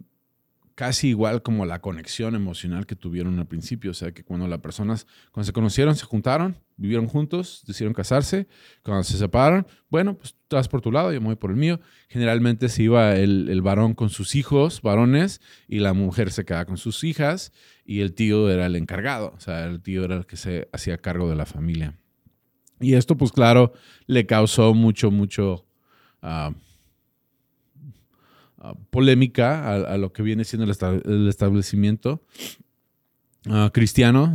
casi 0.77 1.07
igual 1.07 1.41
como 1.41 1.65
la 1.65 1.81
conexión 1.81 2.35
emocional 2.35 2.85
que 2.85 2.95
tuvieron 2.95 3.39
al 3.39 3.47
principio. 3.47 3.89
O 3.89 3.93
sea, 3.95 4.11
que 4.11 4.23
cuando 4.23 4.47
las 4.47 4.59
personas, 4.59 5.07
cuando 5.31 5.45
se 5.45 5.51
conocieron, 5.51 5.95
se 5.95 6.05
juntaron, 6.05 6.55
vivieron 6.75 7.07
juntos, 7.07 7.63
decidieron 7.65 7.95
casarse. 7.95 8.47
Cuando 8.83 9.03
se 9.03 9.17
separaron, 9.17 9.65
bueno, 9.89 10.15
pues 10.15 10.35
tú 10.47 10.55
vas 10.55 10.67
por 10.67 10.81
tu 10.81 10.91
lado, 10.91 11.11
yo 11.11 11.19
me 11.19 11.25
voy 11.25 11.35
por 11.35 11.49
el 11.49 11.57
mío. 11.57 11.79
Generalmente 12.09 12.69
se 12.69 12.83
iba 12.83 13.15
el, 13.15 13.49
el, 13.49 13.63
varón 13.63 13.95
con 13.95 14.09
sus 14.09 14.35
hijos, 14.35 14.83
varones, 14.83 15.41
y 15.67 15.79
la 15.79 15.93
mujer 15.93 16.31
se 16.31 16.45
quedaba 16.45 16.65
con 16.65 16.77
sus 16.77 17.03
hijas, 17.03 17.53
y 17.83 18.01
el 18.01 18.13
tío 18.13 18.47
era 18.51 18.67
el 18.67 18.75
encargado. 18.75 19.33
O 19.35 19.39
sea, 19.39 19.65
el 19.65 19.81
tío 19.81 20.05
era 20.05 20.15
el 20.15 20.27
que 20.27 20.37
se 20.37 20.69
hacía 20.71 20.99
cargo 20.99 21.27
de 21.27 21.37
la 21.37 21.47
familia. 21.47 21.97
Y 22.79 22.93
esto, 22.93 23.17
pues 23.17 23.31
claro, 23.31 23.73
le 24.05 24.25
causó 24.25 24.73
mucho, 24.73 25.11
mucho... 25.11 25.65
Uh, 26.21 26.53
Uh, 28.59 28.73
polémica 28.89 29.75
a, 29.75 29.97
lo 29.97 30.11
que 30.11 30.23
viene 30.23 30.43
siendo 30.43 30.63
el, 30.63 30.71
esta, 30.71 30.89
el 30.89 31.27
establecimiento 31.27 32.23
uh, 33.45 33.69
cristiano 33.71 34.33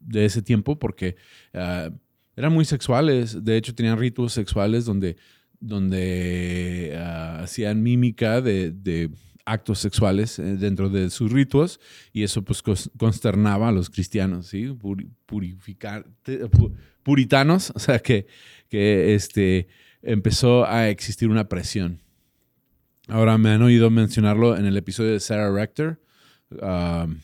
de 0.00 0.24
ese 0.24 0.42
tiempo, 0.42 0.78
porque 0.78 1.16
eran 1.52 2.52
muy 2.52 2.64
sexuales. 2.64 3.44
De 3.44 3.56
hecho, 3.56 3.74
tenían 3.74 3.98
ritos 3.98 4.32
sexuales 4.32 4.84
donde, 4.84 5.16
donde 5.58 6.96
hacían 7.40 7.82
mímica 7.82 8.40
de, 8.40 8.70
de, 8.70 9.10
actos 9.44 9.80
sexuales 9.80 10.38
eh, 10.38 10.56
dentro 10.56 10.88
de 10.88 11.10
sus 11.10 11.30
ritos 11.30 11.78
y 12.12 12.22
eso 12.22 12.42
pues 12.42 12.62
consternaba 12.96 13.68
a 13.68 13.72
los 13.72 13.90
cristianos, 13.90 14.46
¿sí? 14.46 14.74
purificar, 15.26 16.06
puritanos, 17.04 17.72
o 17.76 17.78
sea 17.78 18.00
que, 18.00 18.26
que 18.68 19.14
este, 19.14 19.68
empezó 20.02 20.66
a 20.66 20.88
existir 20.88 21.28
una 21.28 21.48
presión. 21.48 22.00
Ahora 23.06 23.38
me 23.38 23.50
han 23.50 23.62
oído 23.62 23.90
mencionarlo 23.90 24.56
en 24.56 24.64
el 24.64 24.76
episodio 24.76 25.12
de 25.12 25.20
Sarah 25.20 25.52
Rector. 25.52 26.00
Um, 26.50 27.18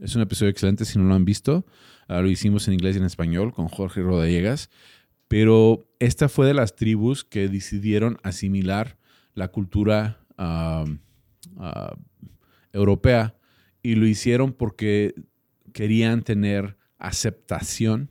es 0.00 0.14
un 0.14 0.22
episodio 0.22 0.50
excelente 0.50 0.84
si 0.84 0.98
no 0.98 1.04
lo 1.04 1.14
han 1.14 1.24
visto. 1.24 1.66
Ah, 2.08 2.20
lo 2.20 2.28
hicimos 2.28 2.68
en 2.68 2.74
inglés 2.74 2.96
y 2.96 2.98
en 2.98 3.06
español 3.06 3.52
con 3.52 3.68
Jorge 3.68 4.02
Rodallegas. 4.02 4.70
Pero 5.28 5.88
esta 5.98 6.28
fue 6.28 6.46
de 6.46 6.54
las 6.54 6.76
tribus 6.76 7.24
que 7.24 7.48
decidieron 7.48 8.18
asimilar 8.22 8.98
la 9.32 9.48
cultura 9.48 10.20
um, 10.38 10.98
uh, 11.56 11.96
europea 12.72 13.34
y 13.82 13.94
lo 13.94 14.06
hicieron 14.06 14.52
porque 14.52 15.14
querían 15.72 16.22
tener 16.22 16.76
aceptación 16.98 18.10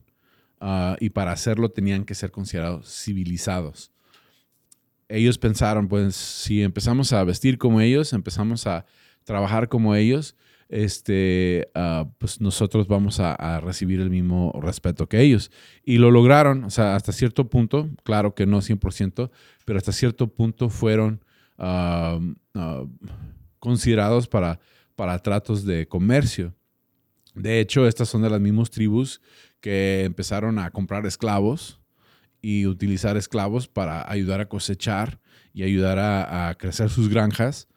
uh, 0.63 0.95
y 0.99 1.09
para 1.09 1.31
hacerlo 1.31 1.69
tenían 1.69 2.05
que 2.05 2.15
ser 2.15 2.31
considerados 2.31 2.87
civilizados. 2.87 3.91
Ellos 5.09 5.37
pensaron, 5.37 5.87
pues 5.87 6.15
si 6.15 6.63
empezamos 6.63 7.11
a 7.13 7.23
vestir 7.23 7.57
como 7.57 7.81
ellos, 7.81 8.13
empezamos 8.13 8.65
a 8.65 8.85
trabajar 9.25 9.67
como 9.67 9.93
ellos, 9.93 10.35
este, 10.69 11.69
uh, 11.75 12.09
pues 12.17 12.41
nosotros 12.41 12.87
vamos 12.87 13.19
a, 13.19 13.59
recibir 13.59 13.99
el 13.99 14.09
mismo 14.09 14.57
respeto 14.61 15.07
que 15.07 15.21
ellos. 15.21 15.51
Y 15.83 15.97
lo 15.97 16.09
lograron, 16.09 16.63
o 16.63 16.69
sea, 16.69 16.95
hasta 16.95 17.11
cierto 17.11 17.49
punto, 17.49 17.89
claro 18.03 18.33
que 18.33 18.45
no 18.45 18.61
100%, 18.61 19.29
pero 19.65 19.77
hasta 19.77 19.91
cierto 19.91 20.33
punto 20.33 20.69
fueron 20.69 21.23
considerados 23.59 24.27
para, 24.27 24.59
para 24.95 25.19
tratos 25.19 25.63
de 25.65 25.87
comercio. 25.87 26.55
De 27.33 27.59
hecho, 27.59 27.87
estas 27.87 28.09
son 28.09 28.21
de 28.21 28.29
las 28.29 28.39
mismas 28.39 28.69
tribus 28.69 29.21
que 29.59 30.03
empezaron 30.03 30.59
a 30.59 30.71
comprar 30.71 31.05
esclavos 31.05 31.79
y 32.41 32.67
utilizar 32.67 33.17
esclavos 33.17 33.67
para 33.67 34.09
ayudar 34.11 34.41
a 34.41 34.49
cosechar 34.49 35.19
y 35.53 35.63
ayudar 35.63 35.99
a, 35.99 36.53
crecer 36.55 36.89
sus 36.89 37.09
granjas. 37.09 37.67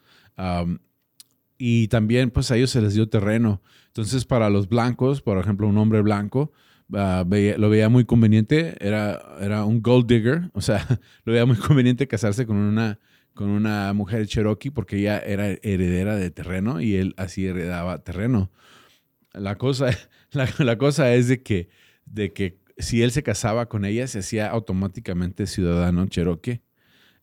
y 1.59 1.89
también, 1.89 2.31
pues 2.31 2.51
a 2.51 2.57
ellos 2.57 2.71
se 2.71 2.83
les 2.83 2.95
dio 2.95 3.09
terreno. 3.09 3.63
Entonces, 3.87 4.25
para 4.25 4.51
los 4.51 4.69
blancos, 4.69 5.23
por 5.23 5.39
ejemplo, 5.39 5.69
un 5.69 5.79
hombre 5.79 6.03
blanco, 6.03 6.53
ah, 6.93 7.25
lo 7.25 7.71
veía 7.71 7.89
muy 7.89 8.05
conveniente, 8.05 8.77
era, 8.81 9.23
era 9.41 9.65
un 9.65 9.81
gold 9.81 10.07
digger, 10.07 10.51
o 10.53 10.61
sea, 10.61 10.85
lo 11.25 11.33
veía 11.33 11.47
muy 11.47 11.57
conveniente 11.57 12.09
casarse 12.09 12.47
con 12.47 12.57
una, 12.57 12.99
con 13.33 13.49
una 13.49 13.93
mujer 13.93 14.27
cherokee 14.27 14.71
porque 14.71 14.99
ella 14.99 15.19
era 15.19 15.49
heredera 15.63 16.17
de 16.17 16.31
terreno 16.31 16.81
y 16.81 16.97
él 16.97 17.15
así 17.17 17.47
heredaba 17.47 18.03
terreno. 18.03 18.51
La 19.37 19.57
cosa, 19.57 19.91
la, 20.33 20.79
cosa 20.79 21.15
es 21.15 21.29
de 21.29 21.43
que, 21.43 21.69
de 22.05 22.33
que 22.33 22.59
si 22.79 23.03
él 23.03 23.11
se 23.11 23.23
casaba 23.23 23.69
con 23.69 23.85
ella, 23.85 24.07
se 24.07 24.21
hacía 24.21 24.51
automáticamente 24.51 25.47
ciudadano 25.47 26.07
cherokee. 26.07 26.63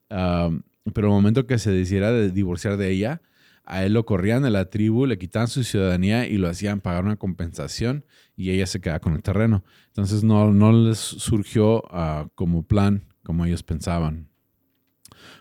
pero 0.10 1.08
el 1.08 1.14
momento 1.14 1.46
que 1.46 1.60
se 1.60 1.72
decidiera 1.72 2.12
de 2.12 2.32
divorciar 2.32 2.78
de 2.78 2.90
ella, 2.92 3.22
a 3.66 3.86
él 3.86 3.94
lo 3.94 4.06
corrían 4.06 4.44
de 4.44 4.52
la 4.52 4.70
tribu, 4.70 5.06
le 5.06 5.18
quitaban 5.18 5.48
su 5.48 5.64
ciudadanía 5.64 6.28
y 6.28 6.38
lo 6.38 6.50
hacían 6.50 6.82
pagar 6.82 7.06
una 7.06 7.16
compensación 7.16 8.06
y 8.36 8.50
ella 8.50 8.68
se 8.68 8.82
quedaba 8.82 9.00
con 9.00 9.14
el 9.14 9.24
terreno. 9.24 9.64
Entonces 9.88 10.24
no, 10.24 10.52
no 10.52 10.74
les 10.74 10.98
surgió 10.98 11.84
ah, 11.90 12.28
como 12.36 12.64
plan 12.64 13.06
como 13.24 13.46
ellos 13.46 13.64
pensaban. 13.64 14.28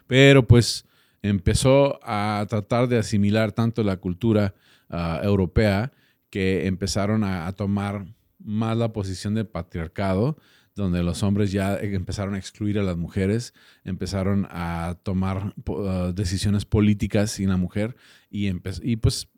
Pero 0.07 0.47
pues 0.47 0.87
empezó 1.21 1.99
a 2.03 2.47
tratar 2.49 2.89
de 2.89 2.99
asimilar 2.99 3.53
tanto 3.53 3.83
la 3.83 3.97
cultura 3.97 4.55
ah, 4.89 5.21
europea 5.23 5.93
que 6.33 6.67
empezaron 6.67 7.23
a, 7.23 7.53
tomar 7.53 8.07
más 8.41 8.77
la 8.77 8.93
posición 8.93 9.35
del 9.35 9.47
patriarcado, 9.47 10.37
donde 10.75 11.05
los 11.05 11.23
hombres 11.23 11.53
ya 11.53 11.77
empezaron 11.77 12.35
a 12.35 12.39
excluir 12.39 12.81
a 12.81 12.83
las 12.83 12.97
mujeres, 12.97 13.55
empezaron 13.85 14.49
a 14.51 14.99
tomar 15.05 15.55
ah, 15.69 16.11
decisiones 16.13 16.65
políticas 16.65 17.31
sin 17.31 17.51
la 17.51 17.57
mujer 17.57 17.95
y, 18.31 18.51
y 18.83 18.97
pues 18.97 19.29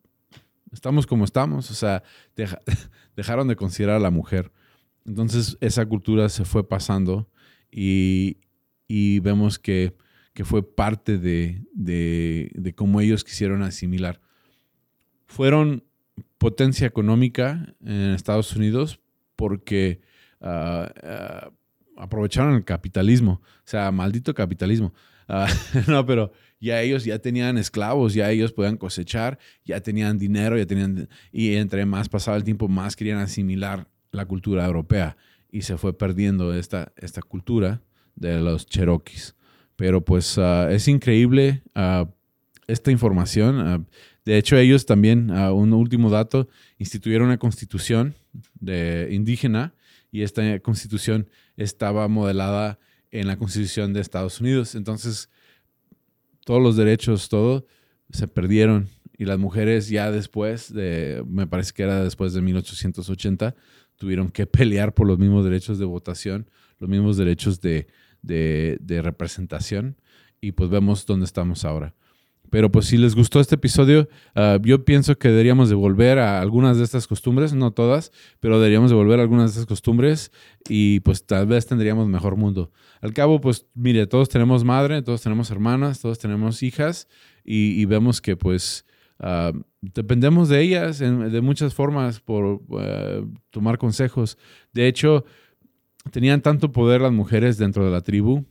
estamos 0.73 1.07
como 1.07 1.25
estamos, 1.25 1.71
o 1.71 1.75
sea, 1.75 2.03
dejaron 3.17 3.49
de 3.49 3.57
considerar 3.57 3.97
a 3.97 4.01
la 4.01 4.11
mujer. 4.11 4.53
Entonces 5.05 5.59
esa 5.61 5.85
cultura 5.85 6.31
se 6.31 6.47
fue 6.47 6.67
pasando 6.67 7.29
y 7.71 8.39
vemos 9.21 9.59
que 9.59 9.95
que 10.35 10.45
fue 10.45 10.75
parte 10.75 11.17
de, 11.17 11.63
de, 11.73 12.75
cómo 12.75 13.01
ellos 13.01 13.23
quisieron 13.23 13.63
asimilar. 13.63 14.21
Fueron 15.27 15.85
potencia 16.45 16.87
económica 16.87 17.75
en 17.83 18.11
Estados 18.11 18.55
Unidos 18.55 19.01
porque 19.35 20.03
ah, 20.43 20.93
ah, 21.03 21.51
aprovecharon 21.97 22.55
el 22.57 22.67
capitalismo, 22.67 23.41
o 23.43 23.63
sea, 23.65 23.91
maldito 23.91 24.35
capitalismo. 24.35 24.93
Ah, 25.27 25.49
no, 25.89 26.05
pero 26.05 26.33
ya 26.61 26.83
ellos 26.83 27.07
ya 27.07 27.19
tenían 27.19 27.57
esclavos, 27.57 28.13
ya 28.13 28.31
ellos 28.31 28.53
podían 28.53 28.77
cosechar, 28.77 29.39
ya 29.65 29.81
tenían 29.81 30.19
dinero, 30.19 30.59
ya 30.59 30.67
tenían 30.67 31.09
y 31.33 31.55
entre 31.55 31.87
más 31.87 32.11
pasaba 32.11 32.37
el 32.37 32.45
tiempo 32.45 32.69
más 32.69 32.95
querían 32.95 33.21
asimilar 33.21 33.89
la 34.11 34.27
cultura 34.27 34.67
europea 34.67 35.17
y 35.51 35.63
se 35.63 35.79
fue 35.79 35.97
perdiendo 35.97 36.53
esta, 36.53 36.93
esta 36.97 37.23
cultura 37.23 37.81
de 38.17 38.39
los 38.43 38.67
cherokees. 38.67 39.35
Pero 39.77 40.05
pues 40.05 40.37
ah, 40.37 40.71
es 40.71 40.89
increíble 40.89 41.63
ah, 41.75 42.07
esta 42.67 42.91
información. 42.91 43.61
Ah, 43.61 43.85
de 44.25 44.39
hecho, 44.39 44.57
ellos 44.57 44.87
también, 44.87 45.31
un 45.31 45.73
último 45.73 46.11
dato, 46.11 46.49
instituyeron 46.79 47.29
una 47.29 47.39
constitución 47.39 48.15
de 48.59 49.09
indígena 49.11 49.75
y 50.11 50.23
esta 50.23 50.59
constitución 50.61 51.29
estaba 51.57 52.09
modelada 52.09 52.79
en 53.11 53.27
la 53.27 53.37
constitución 53.37 53.93
de 53.93 54.01
Estados 54.01 54.41
Unidos. 54.41 54.75
Entonces, 54.75 55.29
todos 56.45 56.63
los 56.63 56.77
derechos, 56.77 57.29
todo, 57.29 57.67
se 58.11 58.29
perdieron 58.29 58.89
y 59.17 59.25
las 59.25 59.39
mujeres 59.39 59.89
ya 59.89 60.11
después 60.11 60.73
de, 60.73 61.23
me 61.27 61.47
parece 61.47 61.73
que 61.73 61.83
era 61.83 62.03
después 62.03 62.33
de 62.33 62.43
1880, 62.43 63.55
tuvieron 63.97 64.29
que 64.31 64.47
pelear 64.47 64.95
por 64.95 65.07
los 65.07 65.19
mismos 65.19 65.45
derechos 65.45 65.79
de 65.79 65.85
votación, 65.85 66.51
los 66.79 66.91
mismos 66.91 67.17
derechos 67.17 67.61
de, 67.61 67.87
de, 68.23 69.03
representación 69.03 69.97
y 70.41 70.53
pues 70.53 70.71
vemos 70.71 71.07
dónde 71.07 71.27
estamos 71.27 71.65
ahora. 71.65 71.95
Pero 72.55 72.71
pues 72.71 72.87
si 72.87 72.97
les 72.99 73.17
gustó 73.17 73.41
este 73.41 73.57
episodio, 73.57 74.09
ah, 74.37 74.61
yo 74.63 74.85
pienso 74.85 75.19
que 75.19 75.27
deberíamos 75.27 75.69
de 75.69 75.75
volver 75.75 76.21
a 76.21 76.41
algunas 76.41 76.79
de 76.79 76.85
estas 76.85 77.09
costumbres, 77.09 77.53
no 77.53 77.73
todas, 77.73 78.13
pero 78.39 78.61
deberíamos 78.61 78.93
de 78.93 78.97
volver 78.97 79.19
a 79.19 79.23
algunas 79.23 79.47
de 79.47 79.55
estas 79.55 79.67
costumbres 79.67 80.31
y 80.69 81.01
pues 81.01 81.27
tal 81.27 81.49
vez 81.49 81.67
tendríamos 81.67 82.07
mejor 82.07 82.37
mundo. 82.37 82.71
Al 83.01 83.13
cabo, 83.13 83.41
pues 83.41 83.67
mire, 83.75 84.07
todos 84.07 84.29
tenemos 84.29 84.63
madre, 84.63 85.03
todos 85.03 85.21
tenemos 85.21 85.51
hermanas, 85.51 86.01
todos 86.01 86.21
tenemos 86.21 86.63
hijas 86.63 87.09
y, 87.45 87.85
vemos 87.87 88.21
que 88.21 88.37
pues 88.37 88.87
ah, 89.19 89.51
dependemos 89.81 90.49
de 90.49 90.61
ellas 90.61 91.01
de 91.01 91.41
muchas 91.41 91.75
formas 91.75 92.21
por 92.21 92.61
ah, 92.79 93.23
tomar 93.51 93.79
consejos. 93.79 94.39
De 94.73 94.87
hecho, 94.87 95.25
tenían 96.13 96.41
tanto 96.41 96.71
poder 96.71 97.01
las 97.01 97.11
mujeres 97.11 97.59
dentro 97.59 97.85
de 97.85 97.91
la 97.91 98.03
tribu 98.03 98.45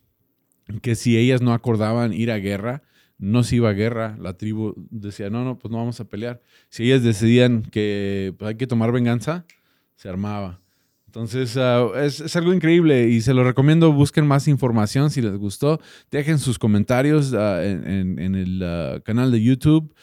que 0.82 0.96
si 0.96 1.18
ellas 1.18 1.42
no 1.42 1.54
acordaban 1.54 2.12
ir 2.12 2.32
a 2.32 2.38
guerra, 2.40 2.84
no 3.18 3.44
se 3.44 3.58
iba 3.58 3.70
a 3.70 3.74
guerra. 3.74 4.18
La 4.20 4.34
tribu 4.38 4.76
decía, 4.90 5.30
no, 5.30 5.44
no, 5.44 5.58
pues 5.58 5.72
no 5.72 5.78
vamos 5.78 6.00
a 6.00 6.06
pelear. 6.06 6.42
Si 6.70 6.84
ellas 6.84 7.04
decidían 7.04 7.64
que 7.64 8.34
pues, 8.38 8.50
hay 8.50 8.56
que 8.56 8.68
tomar 8.68 8.92
venganza, 8.92 9.46
se 9.96 10.10
armaba. 10.10 10.60
Entonces, 11.14 11.58
ah, 11.58 11.92
es, 12.02 12.36
algo 12.36 12.56
increíble 12.56 13.08
y 13.08 13.22
se 13.22 13.36
lo 13.36 13.44
recomiendo. 13.44 13.94
Busquen 13.94 14.26
más 14.26 14.48
información 14.48 15.12
si 15.12 15.22
les 15.22 15.38
gustó. 15.38 15.80
Dejen 16.10 16.40
sus 16.40 16.58
comentarios 16.58 17.36
ah, 17.36 17.64
en, 17.64 18.18
el 18.18 18.64
ah, 18.64 19.00
canal 19.06 19.32
de 19.32 19.44
YouTube. 19.44 19.94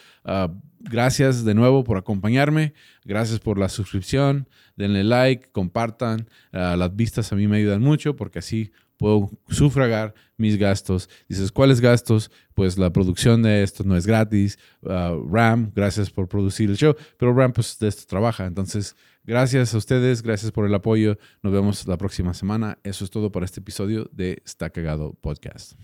gracias 0.78 1.44
de 1.44 1.54
nuevo 1.54 1.82
por 1.82 1.98
acompañarme. 1.98 2.74
Gracias 3.04 3.40
por 3.40 3.58
la 3.58 3.68
suscripción. 3.68 4.48
Denle 4.76 5.02
like, 5.02 5.50
compartan. 5.50 6.28
las 6.52 6.94
vistas 6.94 7.32
a 7.32 7.36
mí 7.36 7.48
me 7.48 7.56
ayudan 7.56 7.82
mucho 7.82 8.14
porque 8.14 8.38
así 8.38 8.70
puedo 9.00 9.30
sufragar 9.48 10.14
mis 10.36 10.56
gastos. 10.56 11.08
Dices, 11.28 11.50
¿cuáles 11.50 11.80
gastos? 11.80 12.30
Pues 12.54 12.78
la 12.78 12.92
producción 12.92 13.42
de 13.42 13.62
esto 13.62 13.82
no 13.82 13.96
es 13.96 14.06
gratis. 14.06 14.58
RAM, 14.82 15.72
gracias 15.74 16.10
por 16.10 16.28
producir 16.28 16.70
el 16.70 16.76
show. 16.76 16.94
Pero 17.18 17.34
RAM, 17.34 17.52
pues 17.52 17.78
de 17.78 17.88
esto 17.88 18.04
trabaja. 18.06 18.46
Entonces, 18.46 18.94
Gracias 19.22 19.74
a 19.74 19.78
ustedes, 19.78 20.22
gracias 20.22 20.50
por 20.50 20.64
el 20.64 20.74
apoyo. 20.74 21.18
Nos 21.42 21.52
vemos 21.52 21.86
la 21.86 21.98
próxima 21.98 22.32
semana. 22.32 22.78
Eso 22.82 23.04
es 23.04 23.10
todo 23.10 23.30
para 23.30 23.44
este 23.44 23.60
episodio 23.60 24.08
de 24.12 24.42
Está 24.44 24.70
Cagado 24.70 25.12
Podcast. 25.20 25.74